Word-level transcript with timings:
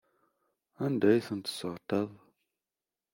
Anda 0.85 1.07
ay 1.09 1.21
tent-tesseɣtaḍ? 1.27 2.09